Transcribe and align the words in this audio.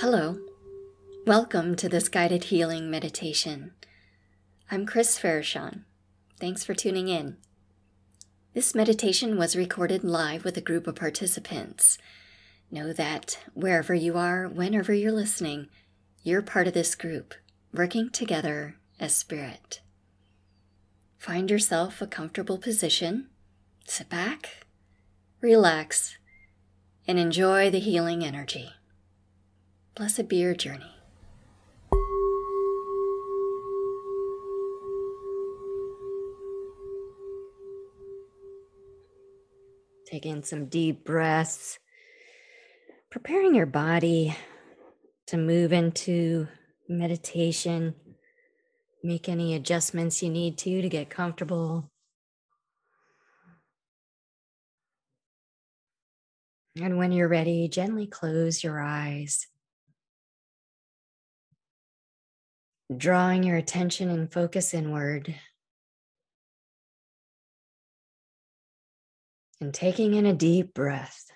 Hello. 0.00 0.38
Welcome 1.26 1.74
to 1.74 1.88
this 1.88 2.08
guided 2.08 2.44
healing 2.44 2.88
meditation. 2.88 3.72
I'm 4.70 4.86
Chris 4.86 5.18
Farashon. 5.18 5.82
Thanks 6.38 6.62
for 6.62 6.72
tuning 6.72 7.08
in. 7.08 7.36
This 8.54 8.76
meditation 8.76 9.36
was 9.36 9.56
recorded 9.56 10.04
live 10.04 10.44
with 10.44 10.56
a 10.56 10.60
group 10.60 10.86
of 10.86 10.94
participants. 10.94 11.98
Know 12.70 12.92
that 12.92 13.40
wherever 13.54 13.92
you 13.92 14.16
are, 14.16 14.46
whenever 14.46 14.94
you're 14.94 15.10
listening, 15.10 15.66
you're 16.22 16.42
part 16.42 16.68
of 16.68 16.74
this 16.74 16.94
group, 16.94 17.34
working 17.74 18.08
together 18.08 18.76
as 19.00 19.16
spirit. 19.16 19.80
Find 21.16 21.50
yourself 21.50 22.00
a 22.00 22.06
comfortable 22.06 22.58
position, 22.58 23.30
sit 23.84 24.08
back, 24.08 24.64
relax, 25.40 26.18
and 27.08 27.18
enjoy 27.18 27.68
the 27.68 27.80
healing 27.80 28.24
energy. 28.24 28.74
Blessed 29.98 30.28
be 30.28 30.36
your 30.36 30.54
journey. 30.54 30.94
Taking 40.06 40.44
some 40.44 40.66
deep 40.66 41.04
breaths, 41.04 41.80
preparing 43.10 43.56
your 43.56 43.66
body 43.66 44.36
to 45.26 45.36
move 45.36 45.72
into 45.72 46.46
meditation. 46.88 47.96
Make 49.02 49.28
any 49.28 49.56
adjustments 49.56 50.22
you 50.22 50.30
need 50.30 50.58
to 50.58 50.80
to 50.80 50.88
get 50.88 51.10
comfortable. 51.10 51.90
And 56.80 56.98
when 56.98 57.10
you're 57.10 57.26
ready, 57.26 57.66
gently 57.66 58.06
close 58.06 58.62
your 58.62 58.80
eyes. 58.80 59.48
Drawing 62.94 63.42
your 63.42 63.56
attention 63.56 64.10
and 64.10 64.32
focus 64.32 64.72
inward. 64.72 65.34
And 69.60 69.74
taking 69.74 70.14
in 70.14 70.24
a 70.24 70.34
deep 70.34 70.72
breath. 70.72 71.30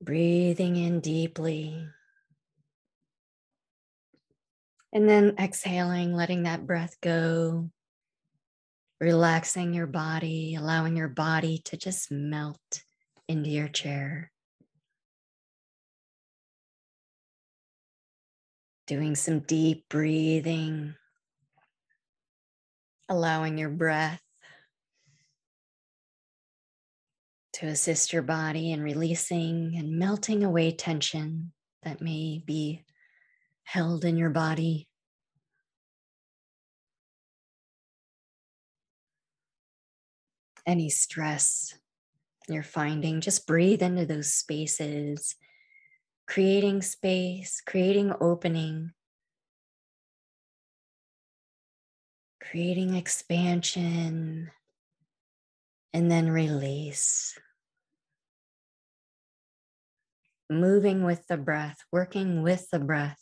Breathing 0.00 0.76
in 0.76 1.00
deeply. 1.00 1.86
And 4.92 5.08
then 5.08 5.36
exhaling, 5.38 6.12
letting 6.12 6.42
that 6.42 6.66
breath 6.66 6.96
go. 7.00 7.70
Relaxing 9.00 9.72
your 9.72 9.86
body, 9.86 10.54
allowing 10.54 10.96
your 10.96 11.08
body 11.08 11.62
to 11.64 11.76
just 11.76 12.10
melt 12.10 12.82
into 13.26 13.48
your 13.48 13.68
chair. 13.68 14.31
Doing 18.92 19.14
some 19.14 19.40
deep 19.40 19.88
breathing, 19.88 20.94
allowing 23.08 23.56
your 23.56 23.70
breath 23.70 24.20
to 27.54 27.64
assist 27.68 28.12
your 28.12 28.20
body 28.20 28.70
in 28.70 28.82
releasing 28.82 29.76
and 29.78 29.98
melting 29.98 30.44
away 30.44 30.70
tension 30.70 31.52
that 31.82 32.02
may 32.02 32.42
be 32.44 32.84
held 33.64 34.04
in 34.04 34.18
your 34.18 34.28
body. 34.28 34.86
Any 40.66 40.90
stress 40.90 41.78
you're 42.46 42.62
finding, 42.62 43.22
just 43.22 43.46
breathe 43.46 43.80
into 43.80 44.04
those 44.04 44.34
spaces 44.34 45.34
creating 46.26 46.82
space, 46.82 47.60
creating 47.66 48.12
opening, 48.20 48.92
creating 52.40 52.94
expansion, 52.94 54.50
and 55.92 56.10
then 56.10 56.30
release. 56.30 57.38
Moving 60.48 61.04
with 61.04 61.26
the 61.28 61.38
breath, 61.38 61.78
working 61.90 62.42
with 62.42 62.68
the 62.70 62.78
breath 62.78 63.18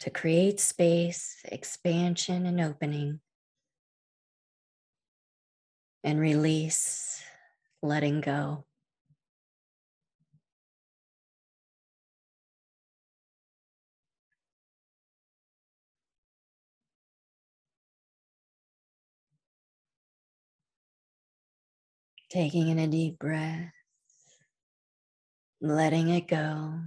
to 0.00 0.10
create 0.10 0.60
space, 0.60 1.36
expansion, 1.44 2.46
and 2.46 2.60
opening, 2.60 3.20
and 6.04 6.20
release, 6.20 7.22
letting 7.82 8.20
go. 8.20 8.64
Taking 22.30 22.68
in 22.68 22.78
a 22.78 22.86
deep 22.86 23.18
breath, 23.18 23.72
letting 25.62 26.10
it 26.10 26.28
go, 26.28 26.80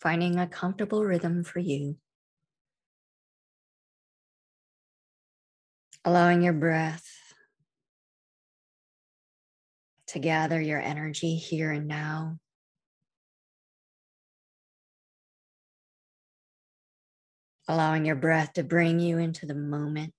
finding 0.00 0.40
a 0.40 0.48
comfortable 0.48 1.04
rhythm 1.04 1.44
for 1.44 1.60
you. 1.60 1.96
Allowing 6.04 6.42
your 6.42 6.52
breath 6.52 7.06
to 10.08 10.18
gather 10.18 10.60
your 10.60 10.80
energy 10.80 11.36
here 11.36 11.70
and 11.70 11.86
now. 11.86 12.38
Allowing 17.68 18.04
your 18.04 18.16
breath 18.16 18.54
to 18.54 18.64
bring 18.64 18.98
you 18.98 19.18
into 19.18 19.46
the 19.46 19.54
moment 19.54 20.12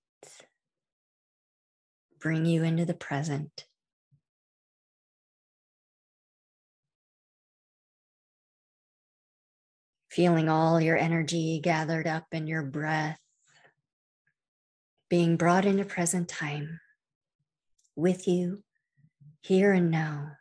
bring 2.20 2.44
you 2.44 2.62
into 2.62 2.84
the 2.84 2.94
present. 2.94 3.64
Feeling 10.10 10.48
all 10.48 10.80
your 10.80 10.96
energy 10.96 11.60
gathered 11.62 12.06
up 12.06 12.26
in 12.32 12.46
your 12.46 12.62
breath, 12.62 13.18
being 15.08 15.36
brought 15.36 15.64
into 15.64 15.84
present 15.84 16.28
time 16.28 16.80
with 17.96 18.26
you 18.26 18.62
here 19.40 19.72
and 19.72 19.90
now. 19.90 20.32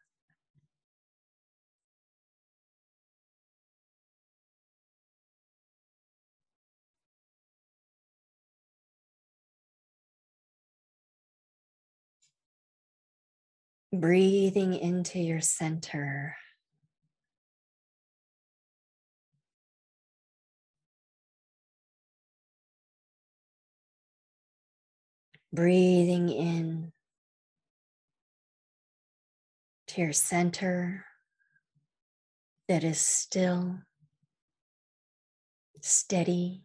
Breathing 13.92 14.74
into 14.74 15.20
your 15.20 15.42
center. 15.42 16.36
Breathing 25.52 26.30
in 26.30 26.92
to 29.88 30.02
your 30.02 30.14
center 30.14 31.06
that 32.68 32.84
is 32.84 33.02
still, 33.02 33.80
steady, 35.82 36.62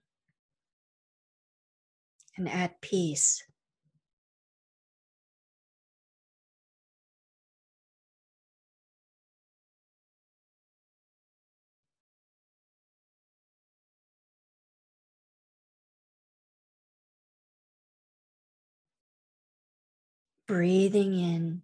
and 2.37 2.47
at 2.47 2.83
peace. 2.83 3.43
Breathing 20.47 21.15
in 21.15 21.63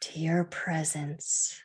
to 0.00 0.18
your 0.18 0.44
presence. 0.44 1.60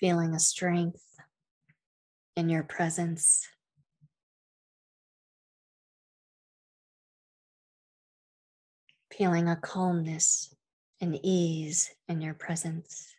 Feeling 0.00 0.34
a 0.34 0.40
strength 0.40 1.02
in 2.36 2.48
your 2.48 2.64
presence. 2.64 3.48
Feeling 9.16 9.48
a 9.48 9.56
calmness 9.56 10.54
and 11.00 11.18
ease 11.22 11.90
in 12.08 12.20
your 12.20 12.34
presence. 12.34 13.12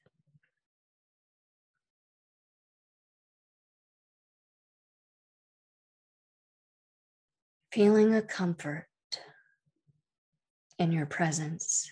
Feeling 7.71 8.15
a 8.15 8.21
comfort 8.21 8.87
in 10.79 10.91
your 10.91 11.05
presence. 11.05 11.91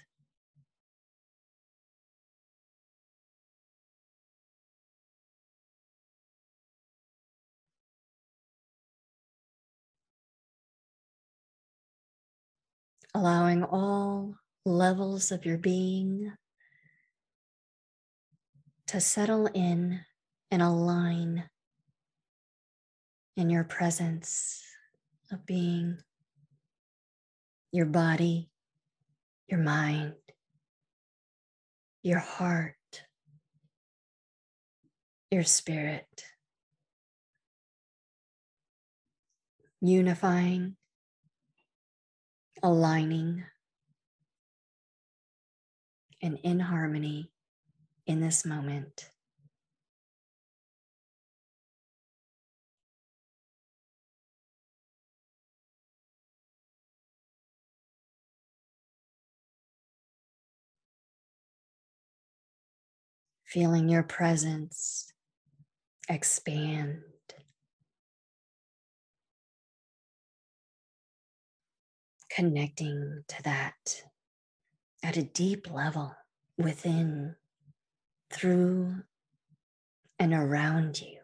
allowing 13.16 13.64
all 13.64 14.36
levels 14.65 15.31
of 15.31 15.45
your 15.45 15.57
being 15.57 16.31
to 18.88 19.00
settle 19.01 19.48
in 19.48 20.00
and 20.51 20.62
align 20.62 21.44
in 23.36 23.50
your 23.50 23.63
presence 23.63 24.62
of 25.31 25.45
being, 25.45 25.98
your 27.71 27.88
body, 27.88 28.50
your 29.48 29.60
mind, 29.60 30.13
your 32.04 32.19
heart, 32.19 32.75
your 35.31 35.44
spirit, 35.44 36.25
unifying, 39.81 40.75
aligning, 42.62 43.44
and 46.24 46.40
in 46.42 46.60
harmony 46.60 47.30
in 48.08 48.20
this 48.20 48.46
moment. 48.46 49.12
feeling 63.54 63.88
your 63.88 64.02
presence 64.02 65.14
expand. 66.10 67.04
Connecting 72.31 73.24
to 73.28 73.44
that 73.44 74.02
at 75.04 75.18
a 75.18 75.24
deep 75.24 75.70
level 75.72 76.16
within, 76.58 77.36
through, 78.32 79.04
and 80.18 80.34
around 80.34 81.02
you. 81.02 81.23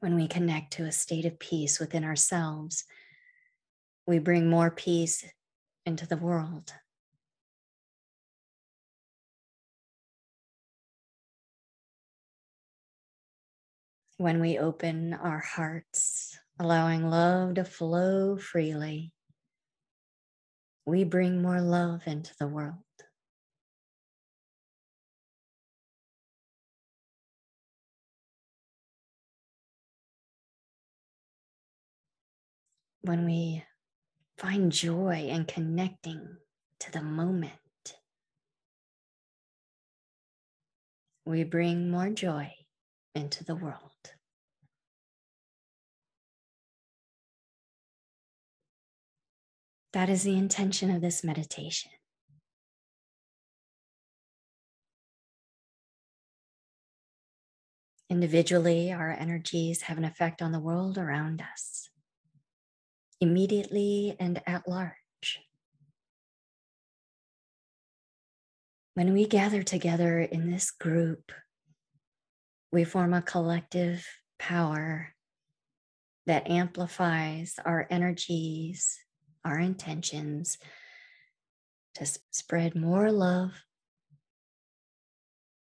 When 0.00 0.14
we 0.14 0.28
connect 0.28 0.72
to 0.74 0.84
a 0.84 0.92
state 0.92 1.24
of 1.24 1.38
peace 1.38 1.80
within 1.80 2.04
ourselves, 2.04 2.84
we 4.06 4.18
bring 4.18 4.48
more 4.48 4.70
peace 4.70 5.24
into 5.84 6.06
the 6.06 6.16
world. 6.16 6.72
When 14.16 14.40
we 14.40 14.58
open 14.58 15.14
our 15.14 15.38
hearts, 15.38 16.36
allowing 16.58 17.08
love 17.08 17.54
to 17.54 17.64
flow 17.64 18.36
freely, 18.36 19.12
we 20.86 21.04
bring 21.04 21.42
more 21.42 21.60
love 21.60 22.02
into 22.06 22.34
the 22.40 22.48
world. 22.48 22.87
When 33.08 33.24
we 33.24 33.64
find 34.36 34.70
joy 34.70 35.28
and 35.30 35.48
connecting 35.48 36.36
to 36.78 36.92
the 36.92 37.00
moment, 37.00 37.52
we 41.24 41.42
bring 41.42 41.90
more 41.90 42.10
joy 42.10 42.52
into 43.14 43.42
the 43.44 43.54
world. 43.54 44.12
That 49.94 50.10
is 50.10 50.22
the 50.22 50.36
intention 50.36 50.94
of 50.94 51.00
this 51.00 51.24
meditation. 51.24 51.92
Individually, 58.10 58.92
our 58.92 59.10
energies 59.10 59.82
have 59.82 59.96
an 59.96 60.04
effect 60.04 60.42
on 60.42 60.52
the 60.52 60.60
world 60.60 60.98
around 60.98 61.40
us 61.40 61.88
immediately 63.20 64.16
and 64.18 64.40
at 64.46 64.68
large. 64.68 64.94
When 68.94 69.12
we 69.12 69.26
gather 69.26 69.62
together 69.62 70.20
in 70.20 70.50
this 70.50 70.70
group, 70.70 71.30
we 72.72 72.84
form 72.84 73.14
a 73.14 73.22
collective 73.22 74.06
power 74.38 75.14
that 76.26 76.50
amplifies 76.50 77.54
our 77.64 77.86
energies, 77.90 78.98
our 79.44 79.58
intentions 79.58 80.58
to 81.94 82.06
spread 82.30 82.74
more 82.74 83.10
love, 83.10 83.52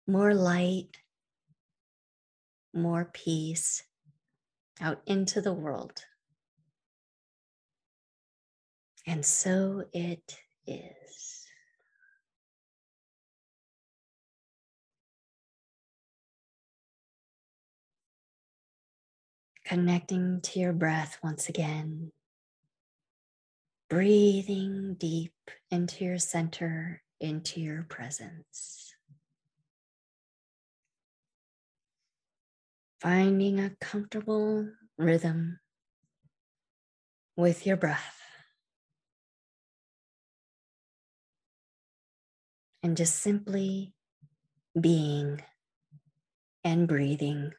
more 0.06 0.34
light, 0.34 0.96
more 2.74 3.10
peace 3.12 3.82
out 4.80 5.00
into 5.06 5.40
the 5.40 5.52
world. 5.52 6.04
And 9.06 9.24
so 9.26 9.84
it 9.92 10.38
is. 10.66 11.46
Connecting 19.64 20.40
to 20.42 20.60
your 20.60 20.72
breath 20.72 21.18
once 21.22 21.48
again. 21.48 22.12
Breathing 23.88 24.94
deep 24.94 25.34
into 25.70 26.04
your 26.04 26.18
center, 26.18 27.02
into 27.20 27.60
your 27.60 27.82
presence. 27.84 28.94
Finding 33.00 33.60
a 33.60 33.70
comfortable 33.80 34.68
rhythm 34.96 35.58
with 37.36 37.66
your 37.66 37.76
breath. 37.76 38.21
And 42.82 42.96
just 42.96 43.16
simply 43.16 43.92
being 44.78 45.40
and 46.64 46.88
breathing 46.88 47.52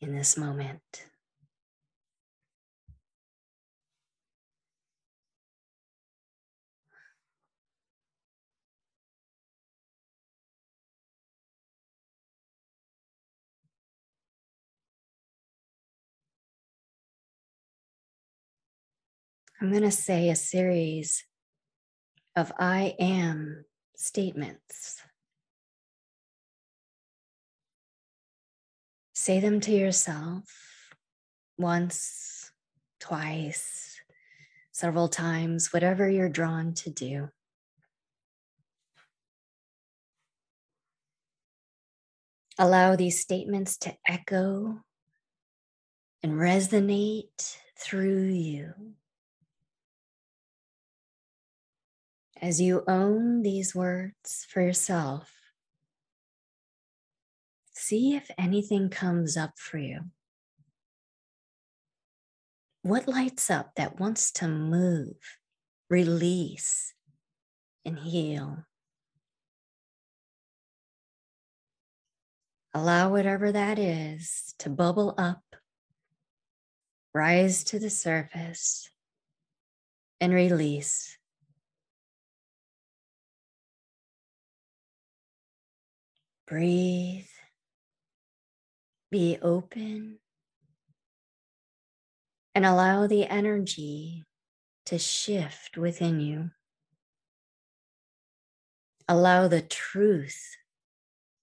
in 0.00 0.14
this 0.14 0.36
moment. 0.36 1.06
I'm 19.60 19.70
going 19.70 19.82
to 19.82 19.92
say 19.92 20.28
a 20.28 20.34
series 20.34 21.24
of 22.34 22.52
I 22.58 22.96
am 22.98 23.64
statements. 24.02 25.00
Say 29.14 29.38
them 29.38 29.60
to 29.60 29.70
yourself 29.70 30.42
once, 31.56 32.50
twice, 32.98 34.00
several 34.72 35.08
times, 35.08 35.72
whatever 35.72 36.10
you're 36.10 36.28
drawn 36.28 36.74
to 36.74 36.90
do. 36.90 37.28
Allow 42.58 42.96
these 42.96 43.20
statements 43.20 43.76
to 43.78 43.96
echo 44.06 44.80
and 46.22 46.32
resonate 46.32 47.56
through 47.78 48.24
you 48.24 48.94
As 52.42 52.60
you 52.60 52.82
own 52.88 53.42
these 53.42 53.72
words 53.72 54.48
for 54.50 54.60
yourself, 54.60 55.32
see 57.72 58.16
if 58.16 58.28
anything 58.36 58.88
comes 58.88 59.36
up 59.36 59.52
for 59.56 59.78
you. 59.78 60.00
What 62.82 63.06
lights 63.06 63.48
up 63.48 63.76
that 63.76 64.00
wants 64.00 64.32
to 64.32 64.48
move, 64.48 65.14
release, 65.88 66.94
and 67.84 67.96
heal? 67.96 68.64
Allow 72.74 73.12
whatever 73.12 73.52
that 73.52 73.78
is 73.78 74.54
to 74.58 74.68
bubble 74.68 75.14
up, 75.16 75.44
rise 77.14 77.62
to 77.64 77.78
the 77.78 77.90
surface, 77.90 78.90
and 80.20 80.34
release. 80.34 81.18
Breathe. 86.52 87.24
Be 89.10 89.38
open 89.40 90.18
and 92.54 92.66
allow 92.66 93.06
the 93.06 93.24
energy 93.24 94.24
to 94.84 94.98
shift 94.98 95.78
within 95.78 96.20
you. 96.20 96.50
Allow 99.08 99.48
the 99.48 99.62
truth 99.62 100.58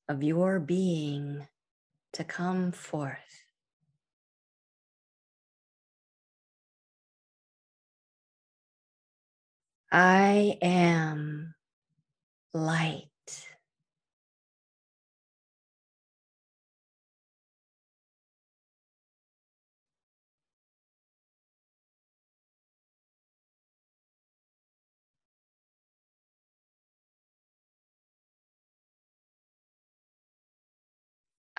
of 0.07 0.21
your 0.21 0.59
being 0.59 1.47
to 2.13 2.23
come 2.23 2.71
forth. 2.71 3.17
I 9.91 10.59
am 10.61 11.55
light. 12.53 13.09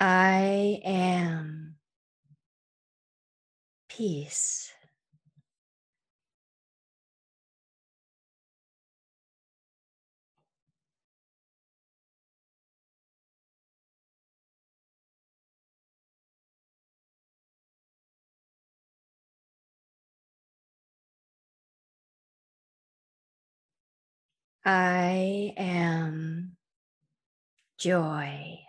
I 0.00 0.80
am 0.84 1.76
peace. 3.88 4.72
I 24.64 25.52
am 25.58 26.56
joy. 27.78 28.59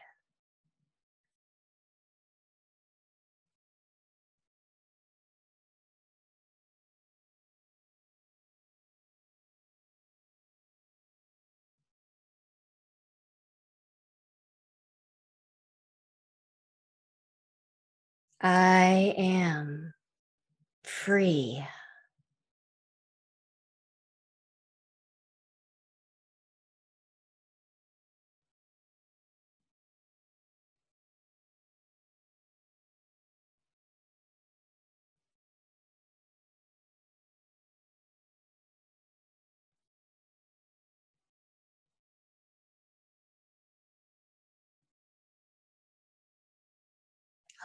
I 18.41 19.13
am 19.17 19.93
free. 20.83 21.65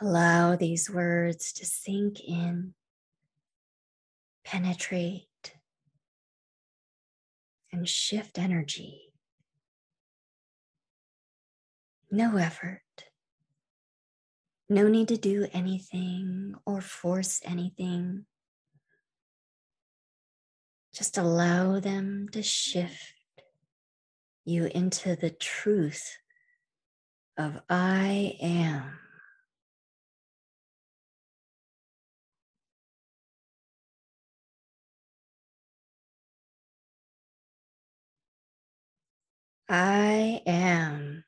Allow 0.01 0.57
these 0.57 0.91
words 0.91 1.53
to 1.55 1.65
sink 1.65 2.21
in, 2.21 2.75
penetrate, 4.45 5.55
and 7.73 7.89
shift 7.89 8.39
energy. 8.39 9.13
No 12.11 12.37
effort. 12.37 12.83
No 14.69 14.89
need 14.89 15.09
to 15.09 15.17
do 15.17 15.47
anything 15.53 16.55
or 16.67 16.81
force 16.81 17.41
anything. 17.45 18.27
Just 20.93 21.17
allow 21.17 21.81
them 21.81 22.29
to 22.33 22.43
shift 22.43 23.15
you 24.45 24.67
into 24.67 25.17
the 25.17 25.31
truth 25.31 26.19
of 27.39 27.61
I 27.71 28.37
am. 28.41 29.06
I 39.69 40.43
am 40.47 41.25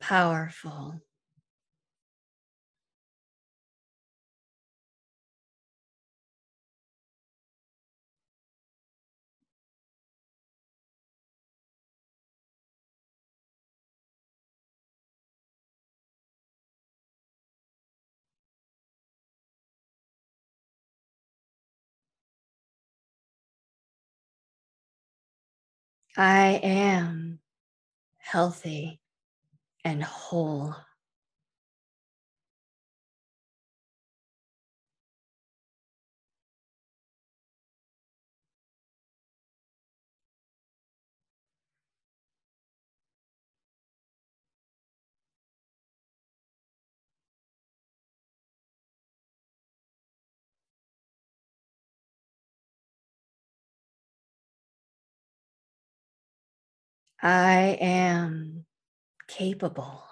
powerful. 0.00 1.00
I 26.16 26.60
am 26.62 27.40
healthy 28.18 29.00
and 29.84 30.02
whole. 30.02 30.76
I 57.24 57.78
am 57.80 58.66
capable. 59.28 60.04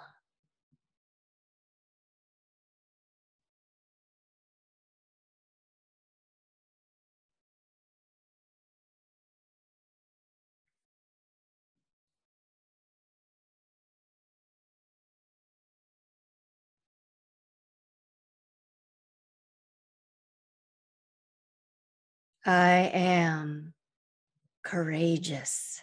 I 22.45 22.91
am 22.93 23.73
courageous. 24.63 25.81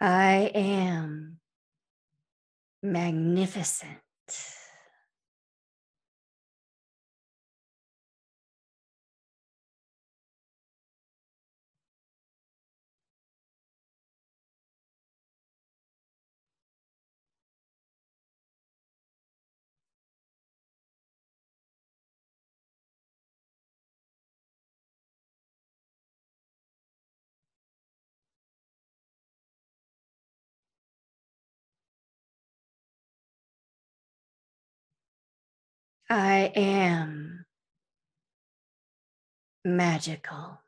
I 0.00 0.50
am 0.54 1.38
magnificent. 2.82 4.00
I 36.10 36.52
am 36.54 37.46
magical. 39.64 40.63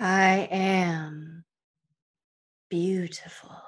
I 0.00 0.48
am 0.50 1.44
beautiful. 2.70 3.67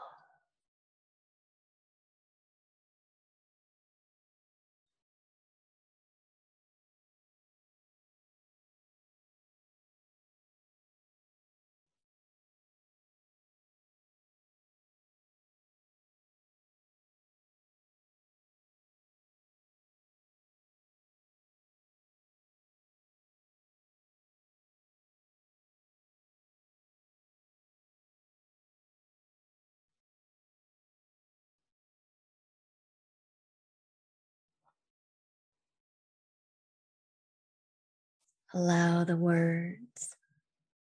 Allow 38.53 39.05
the 39.05 39.17
words, 39.17 40.17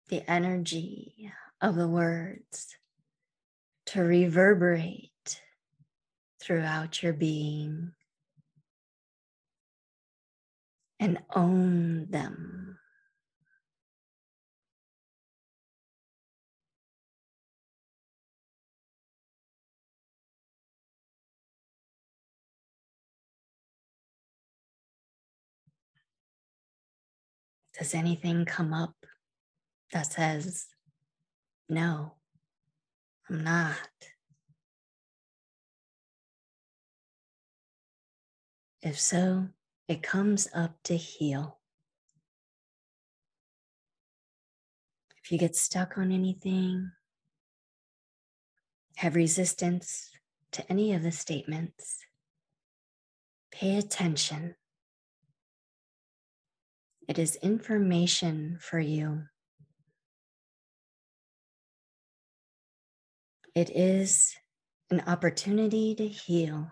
the 0.09 0.29
energy 0.31 1.31
of 1.61 1.75
the 1.75 1.89
words 1.89 2.77
to 3.87 4.03
reverberate 4.03 5.43
throughout 6.41 7.03
your 7.03 7.13
being 7.13 7.93
and 10.99 11.19
own 11.35 12.07
them. 12.11 12.50
Does 27.81 27.95
anything 27.95 28.45
come 28.45 28.75
up 28.75 28.95
that 29.91 30.13
says, 30.13 30.67
no, 31.67 32.13
I'm 33.27 33.43
not? 33.43 33.79
If 38.83 39.01
so, 39.01 39.49
it 39.89 40.03
comes 40.03 40.47
up 40.55 40.77
to 40.85 40.97
heal. 40.99 41.59
If 45.25 45.33
you 45.33 45.39
get 45.39 45.57
stuck 45.57 45.97
on 45.97 46.13
anything, 46.13 46.91
have 48.97 49.15
resistance 49.15 50.11
to 50.53 50.71
any 50.71 50.93
of 50.93 51.03
the 51.03 51.13
statements, 51.13 52.01
pay 53.51 53.79
attention. 53.79 54.57
It 57.11 57.19
is 57.19 57.35
information 57.43 58.59
for 58.61 58.79
you. 58.79 59.25
It 63.53 63.69
is 63.71 64.37
an 64.93 65.03
opportunity 65.09 65.97
to 65.97 66.07
heal. 66.07 66.71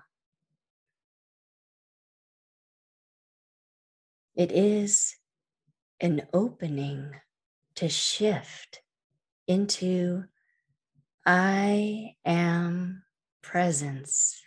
It 4.36 4.52
is 4.52 5.16
an 6.00 6.22
opening 6.32 7.16
to 7.74 7.88
shift 7.88 8.80
into 9.48 10.22
I 11.26 12.14
am 12.24 13.02
presence. 13.42 14.40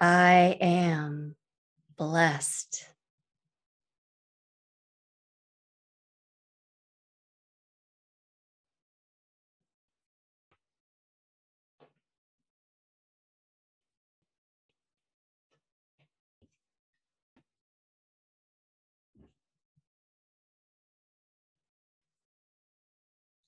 I 0.00 0.58
am 0.60 1.36
blessed. 1.96 2.86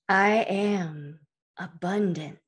I 0.09 0.45
am 0.49 1.19
abundant. 1.57 2.39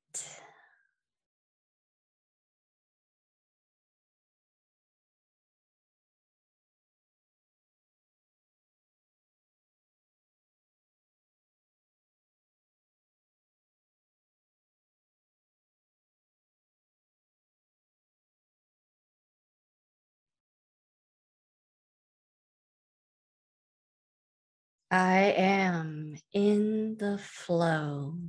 I 24.92 25.34
am 25.38 26.18
in 26.34 26.98
the 26.98 27.18
flow. 27.18 28.20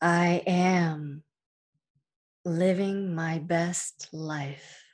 I 0.00 0.42
am 0.46 1.24
living 2.44 3.14
my 3.14 3.38
best 3.38 4.08
life. 4.12 4.85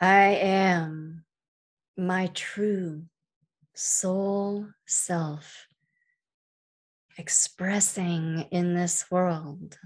I 0.00 0.28
am 0.40 1.24
my 1.94 2.28
true 2.28 3.04
soul 3.74 4.66
self 4.86 5.66
expressing 7.18 8.46
in 8.50 8.74
this 8.74 9.10
world. 9.10 9.78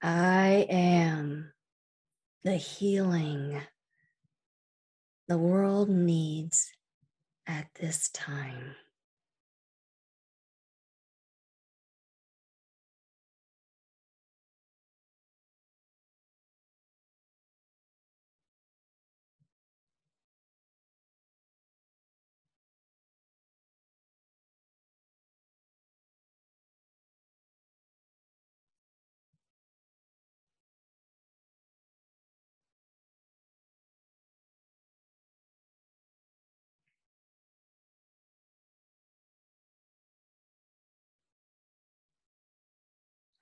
I 0.00 0.66
am 0.70 1.52
the 2.44 2.56
healing 2.56 3.60
the 5.26 5.38
world 5.38 5.90
needs 5.90 6.70
at 7.46 7.66
this 7.78 8.08
time. 8.10 8.76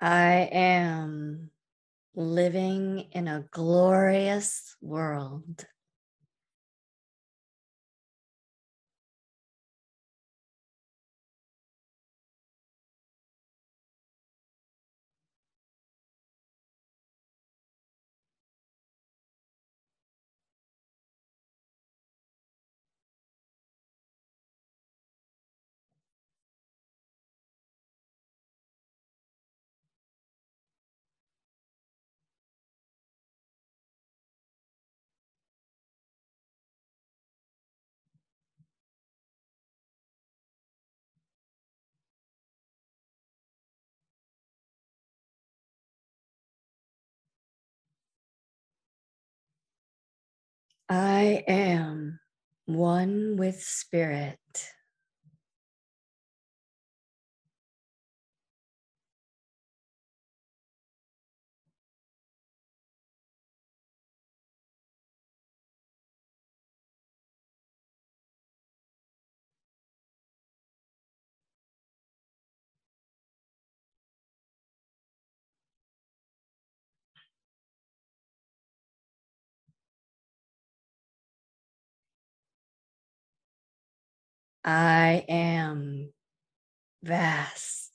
I 0.01 0.49
am 0.53 1.51
living 2.15 3.09
in 3.13 3.29
a 3.29 3.47
glorious 3.51 4.77
world. 4.83 5.67
I 50.89 51.43
am 51.49 52.21
one 52.67 53.37
with 53.37 53.61
spirit. 53.61 54.39
I 84.67 85.25
am 85.29 86.13
vast. 87.03 87.86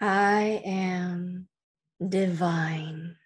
I 0.00 0.62
am 0.64 1.48
divine. 2.06 3.16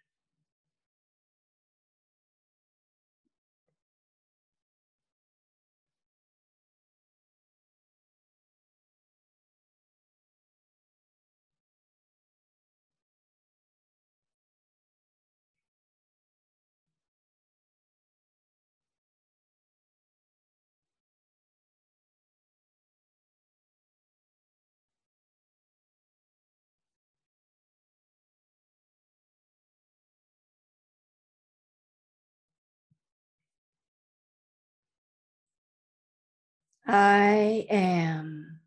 I 36.87 37.67
am 37.71 38.61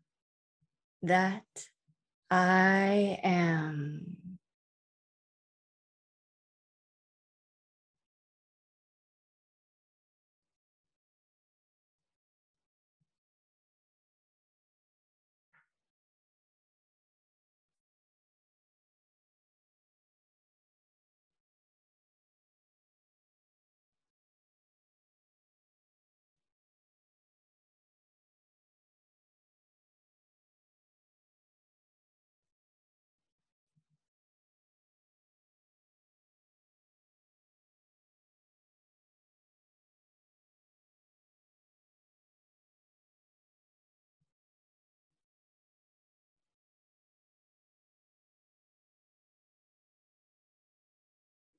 that 1.02 1.44
I 2.30 3.20
am. 3.22 4.07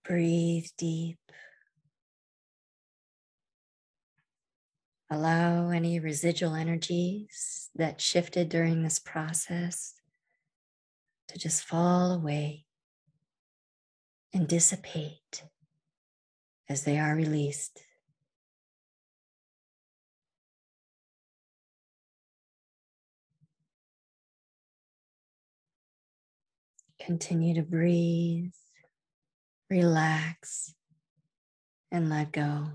Breathe 0.10 0.66
deep. 0.76 1.20
Allow 5.12 5.70
any 5.70 6.00
residual 6.00 6.56
energies 6.56 7.70
that 7.76 8.02
shifted 8.02 8.50
during 8.50 8.82
this 8.82 8.98
process 8.98 9.94
to 11.28 11.38
just 11.38 11.64
fall 11.64 12.12
away 12.12 12.66
and 14.34 14.48
dissipate 14.48 15.44
as 16.68 16.86
they 16.86 16.98
are 16.98 17.16
released. 17.16 17.80
Continue 27.00 27.54
to 27.54 27.62
breathe, 27.62 28.54
relax, 29.70 30.74
and 31.92 32.10
let 32.10 32.32
go. 32.32 32.68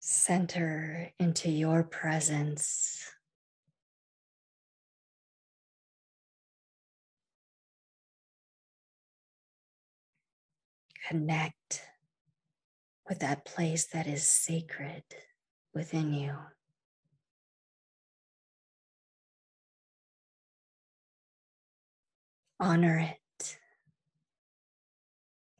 Center 0.00 1.10
into 1.18 1.50
your 1.50 1.82
presence. 1.82 3.15
Connect 11.08 11.82
with 13.08 13.20
that 13.20 13.44
place 13.44 13.86
that 13.86 14.06
is 14.06 14.26
sacred 14.26 15.04
within 15.72 16.12
you. 16.12 16.34
Honor 22.58 22.98
it 22.98 23.58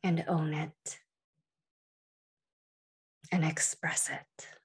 and 0.02 0.24
own 0.26 0.52
it 0.52 0.98
and 3.30 3.44
express 3.44 4.08
it. 4.08 4.55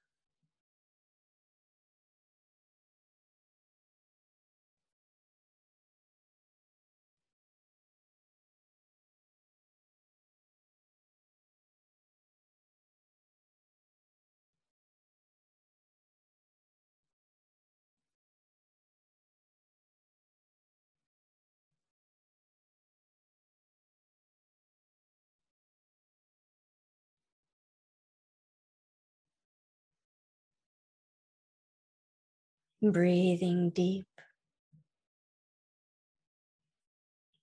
Breathing 32.82 33.70
deep. 33.70 34.08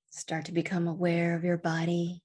Start 0.10 0.44
to 0.46 0.52
become 0.52 0.86
aware 0.86 1.34
of 1.34 1.46
your 1.46 1.56
body. 1.56 2.22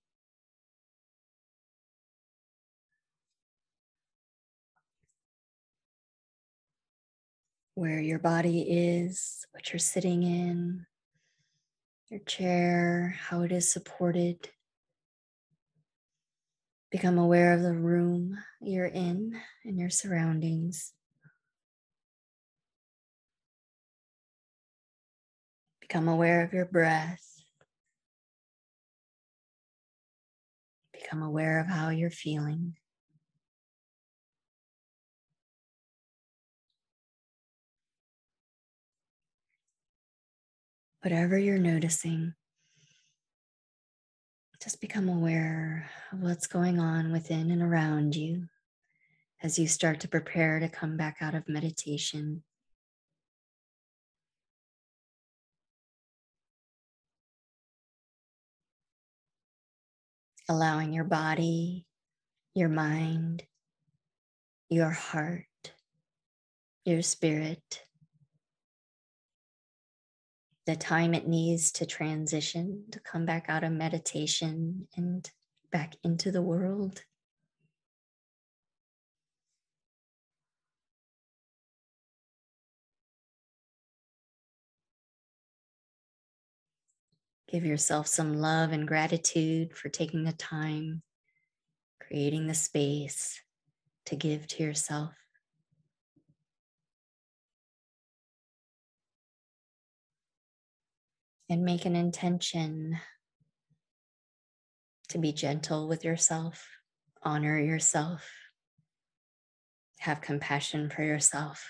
Where 7.77 8.01
your 8.01 8.19
body 8.19 8.63
is, 8.63 9.47
what 9.53 9.73
you're 9.73 9.79
sitting 9.79 10.25
in, 10.25 10.85
your 12.11 12.19
chair, 12.19 13.17
how 13.29 13.43
it 13.43 13.53
is 13.53 13.73
supported. 13.73 14.49
Become 16.91 17.19
aware 17.19 17.53
of 17.53 17.63
the 17.63 17.75
room 17.75 18.39
you're 18.61 18.87
in 18.87 19.41
and 19.65 19.79
your 19.79 19.91
surroundings. 19.91 20.93
Become 25.95 26.09
aware 26.09 26.43
of 26.43 26.53
your 26.53 26.65
breath. 26.65 27.25
Become 30.93 31.23
aware 31.23 31.61
of 31.61 31.69
how 31.69 31.91
you're 31.91 32.11
feeling. 32.11 32.75
Whatever 41.03 41.39
you're 41.39 41.59
noticing, 41.59 42.35
just 44.61 44.81
become 44.81 45.09
aware 45.09 45.89
of 46.11 46.23
what's 46.23 46.49
going 46.49 46.81
on 46.81 47.13
within 47.13 47.53
and 47.53 47.63
around 47.63 48.17
you 48.17 48.49
as 49.45 49.61
you 49.61 49.69
start 49.69 50.01
to 50.01 50.09
prepare 50.09 50.59
to 50.59 50.69
come 50.69 50.97
back 50.97 51.19
out 51.21 51.37
of 51.37 51.49
meditation. 51.49 52.43
Allowing 60.49 60.93
your 60.93 61.05
body, 61.05 61.87
your 62.55 62.69
mind, 62.69 63.43
your 64.69 64.91
heart, 64.91 65.47
your 66.85 67.03
spirit, 67.03 67.85
the 70.67 70.77
time 70.77 71.15
it 71.15 71.29
needs 71.29 71.73
to 71.73 71.87
transition, 71.87 72.85
to 72.93 73.01
come 73.01 73.27
back 73.27 73.47
out 73.49 73.65
of 73.65 73.73
meditation 73.73 74.89
and 74.97 75.31
back 75.71 75.95
into 76.03 76.31
the 76.31 76.43
world. 76.43 77.03
Give 87.55 87.65
yourself 87.65 88.09
some 88.09 88.35
love 88.35 88.73
and 88.73 88.85
gratitude 88.85 89.77
for 89.77 89.89
taking 89.89 90.25
the 90.25 90.33
time, 90.33 91.03
creating 92.01 92.49
the 92.49 92.55
space 92.55 93.41
to 94.07 94.17
give 94.17 94.49
to 94.49 94.65
yourself. 94.65 95.15
And 101.49 101.65
make 101.65 101.85
an 101.85 101.95
intention 101.95 102.99
to 105.11 105.19
be 105.19 105.33
gentle 105.33 105.87
with 105.87 106.05
yourself, 106.05 106.67
honor 107.23 107.57
yourself, 107.57 108.29
have 110.01 110.21
compassion 110.21 110.91
for 110.91 111.05
yourself 111.05 111.65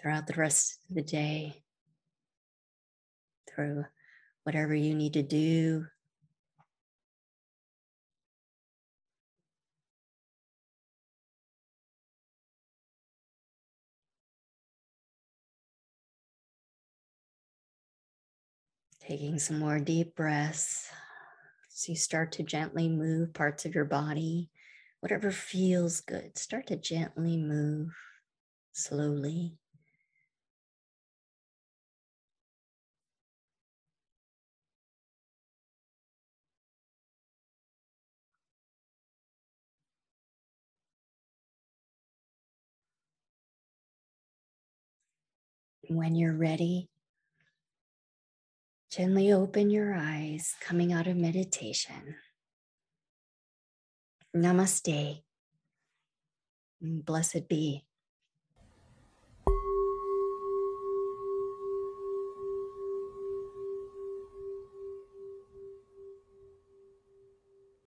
throughout 0.00 0.26
the 0.26 0.32
rest 0.32 0.78
of 0.88 0.96
the 0.96 1.02
day, 1.02 1.62
through 3.54 3.84
whatever 4.44 4.74
you 4.74 4.94
need 4.94 5.14
to 5.14 5.22
do. 5.22 5.86
Taking 19.00 19.38
some 19.38 19.58
more 19.58 19.78
deep 19.80 20.14
breaths 20.16 20.88
so 21.68 21.92
you 21.92 21.96
start 21.96 22.32
to 22.32 22.42
gently 22.42 22.88
move 22.88 23.34
parts 23.34 23.66
of 23.66 23.74
your 23.74 23.84
body, 23.84 24.48
whatever 25.00 25.30
feels 25.30 26.00
good. 26.00 26.38
Start 26.38 26.68
to 26.68 26.76
gently 26.76 27.36
move 27.36 27.90
slowly. 28.72 29.58
When 45.88 46.14
you're 46.14 46.36
ready, 46.36 46.88
gently 48.90 49.32
open 49.32 49.70
your 49.70 49.94
eyes 49.94 50.54
coming 50.60 50.92
out 50.92 51.06
of 51.06 51.16
meditation. 51.16 52.16
Namaste. 54.34 55.22
Blessed 56.80 57.48
be. 57.48 57.84